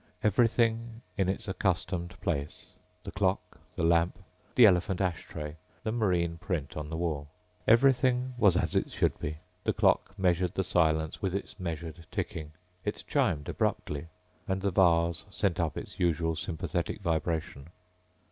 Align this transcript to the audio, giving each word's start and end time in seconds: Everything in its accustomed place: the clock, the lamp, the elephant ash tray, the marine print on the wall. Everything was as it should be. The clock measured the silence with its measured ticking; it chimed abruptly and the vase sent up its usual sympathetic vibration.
Everything 0.23 1.03
in 1.15 1.29
its 1.29 1.47
accustomed 1.47 2.19
place: 2.21 2.73
the 3.03 3.11
clock, 3.11 3.59
the 3.75 3.83
lamp, 3.83 4.17
the 4.55 4.65
elephant 4.65 4.99
ash 4.99 5.25
tray, 5.25 5.57
the 5.83 5.91
marine 5.91 6.39
print 6.39 6.75
on 6.75 6.89
the 6.89 6.97
wall. 6.97 7.27
Everything 7.67 8.33
was 8.35 8.57
as 8.57 8.75
it 8.75 8.91
should 8.91 9.19
be. 9.19 9.37
The 9.63 9.73
clock 9.73 10.15
measured 10.17 10.55
the 10.55 10.63
silence 10.63 11.21
with 11.21 11.35
its 11.35 11.59
measured 11.59 12.07
ticking; 12.09 12.53
it 12.83 13.03
chimed 13.07 13.47
abruptly 13.47 14.07
and 14.47 14.59
the 14.61 14.71
vase 14.71 15.25
sent 15.29 15.59
up 15.59 15.77
its 15.77 15.99
usual 15.99 16.35
sympathetic 16.35 17.01
vibration. 17.01 17.67